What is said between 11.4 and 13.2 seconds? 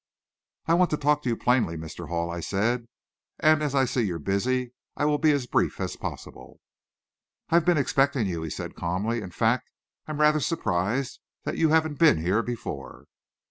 that you haven't been here before."